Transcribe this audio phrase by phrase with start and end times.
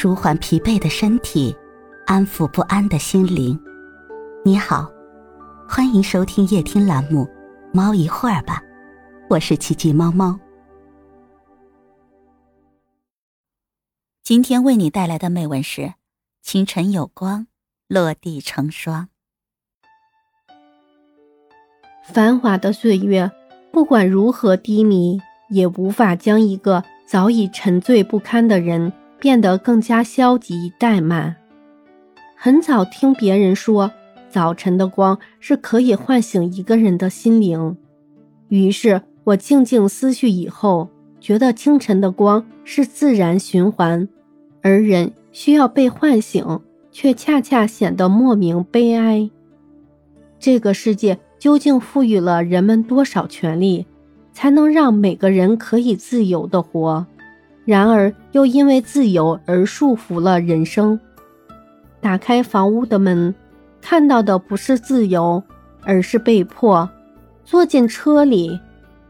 [0.00, 1.52] 舒缓疲惫的身体，
[2.06, 3.58] 安抚不安的心灵。
[4.44, 4.88] 你好，
[5.68, 7.24] 欢迎收听夜听栏目
[7.72, 8.62] 《猫一会儿吧》，
[9.28, 10.38] 我是奇迹猫猫。
[14.22, 15.94] 今天为你带来的美文是：
[16.42, 17.48] 清晨有光，
[17.88, 19.08] 落地成霜。
[22.04, 23.32] 繁华的岁月，
[23.72, 25.20] 不管如何低迷，
[25.50, 28.92] 也无法将一个早已沉醉不堪的人。
[29.18, 31.36] 变得更加消极怠慢。
[32.36, 33.90] 很早听别人说，
[34.28, 37.76] 早晨的光是可以唤醒一个人的心灵。
[38.48, 40.88] 于是我静静思绪以后，
[41.20, 44.08] 觉得清晨的光是自然循环，
[44.62, 46.60] 而人需要被唤醒，
[46.92, 49.28] 却恰恰显得莫名悲哀。
[50.38, 53.84] 这个世界究竟赋予了人们多少权利，
[54.32, 57.04] 才能让每个人可以自由的活？
[57.68, 60.98] 然而，又因为自由而束缚了人生。
[62.00, 63.34] 打开房屋的门，
[63.82, 65.42] 看到的不是自由，
[65.82, 66.88] 而是被迫；
[67.44, 68.58] 坐进车里，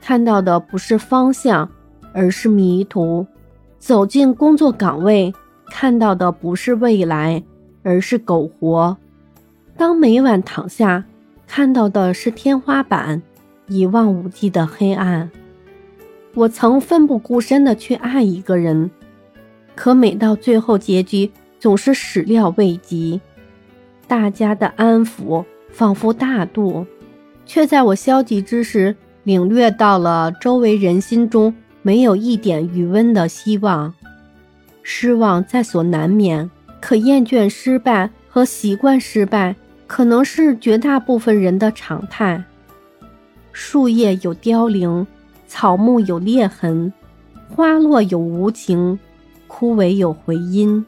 [0.00, 1.68] 看到的不是方向，
[2.12, 3.26] 而是迷途；
[3.80, 5.34] 走进工作岗位，
[5.66, 7.42] 看到的不是未来，
[7.82, 8.96] 而是苟活。
[9.76, 11.04] 当每晚躺下，
[11.48, 13.20] 看到的是天花板，
[13.66, 15.28] 一望无际的黑暗。
[16.34, 18.90] 我曾奋不顾身地去爱一个人，
[19.76, 23.20] 可每到最后结局总是始料未及。
[24.08, 26.84] 大家的安抚仿佛大度，
[27.46, 33.94] 却在我消极之时领略到了周围人心中没有一点余温的希望。
[34.82, 39.54] 失望在所难免，可厌倦失败和习惯失败，
[39.86, 42.42] 可能是绝大部分人的常态。
[43.52, 45.06] 树叶有凋零。
[45.46, 46.92] 草木有裂痕，
[47.48, 48.98] 花落有无情，
[49.46, 50.84] 枯萎有回音。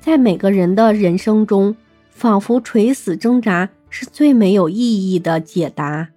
[0.00, 1.74] 在每个人的人生中，
[2.10, 6.08] 仿佛垂死挣扎是最没有意义的解答。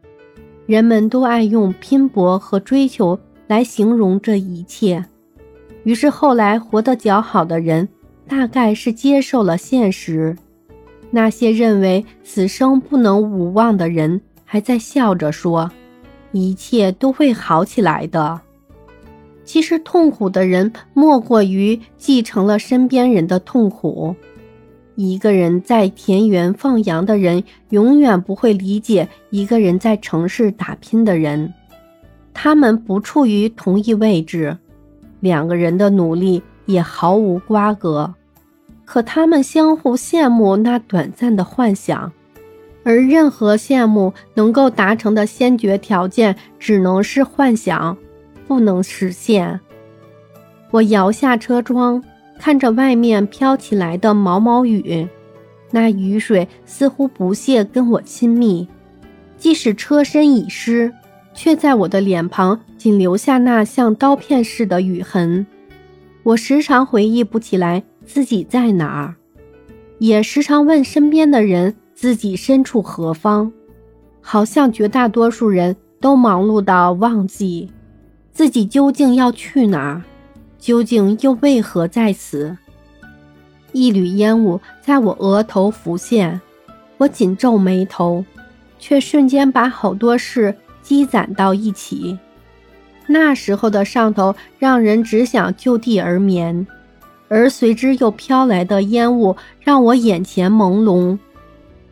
[0.66, 5.03] 人们都爱用拼搏和追求来形容这一切。
[5.84, 7.90] 于是后来活得较好的人，
[8.28, 10.38] 大概是接受了现实。
[11.09, 15.72] 那些认为此生不能无望的人，还在笑着说。
[16.31, 18.40] 一切都会好起来的。
[19.44, 24.16] 其实痛苦的人莫过于继承了身边人的痛苦。
[24.95, 31.53] 一个人在田园放羊的人，永远不会理解一个人在城市打拼的人。
[32.34, 34.57] 他们不处于同一位置，
[35.19, 38.13] 两个人的努力也毫无瓜葛。
[38.85, 42.11] 可他们相互羡慕那短暂的幻想。
[42.84, 47.97] 而任何羡慕能够达成的先决条件，只能是幻想，
[48.47, 49.59] 不能实现。
[50.72, 52.03] 我摇下车窗，
[52.40, 55.07] 看着外面飘起来的毛毛雨，
[55.72, 58.67] 那雨水似乎不屑跟我亲密，
[59.38, 60.94] 即使车身已湿，
[61.34, 65.46] 却在我的脸庞仅留下那像刀片似的雨痕。
[66.23, 69.16] 我时常回忆不起来自己在哪儿，
[69.97, 71.75] 也时常问身边的人。
[72.02, 73.52] 自己身处何方？
[74.22, 77.70] 好像绝大多数人都忙碌到忘记
[78.32, 80.02] 自己究竟要去哪儿，
[80.58, 82.56] 究竟又为何在此？
[83.74, 86.40] 一缕烟雾在我额头浮现，
[86.98, 88.24] 我紧皱眉头，
[88.80, 92.18] 却瞬间把好多事积攒到一起。
[93.08, 96.66] 那时候的上头让人只想就地而眠，
[97.28, 101.20] 而随之又飘来的烟雾让我眼前朦胧。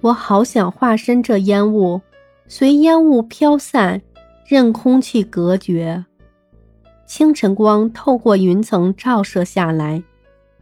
[0.07, 1.99] 我好想化身这烟雾，
[2.47, 4.01] 随烟雾飘散，
[4.45, 6.05] 任空气隔绝。
[7.05, 10.01] 清晨光透过云层照射下来，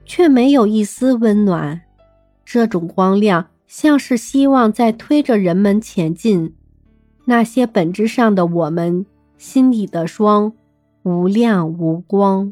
[0.03, 1.81] 却没有一丝温暖。
[2.43, 6.55] 这种光亮像是希望在推着人们前进。
[7.25, 9.05] 那些本质上的我们，
[9.37, 10.53] 心里的霜，
[11.03, 12.51] 无亮无光。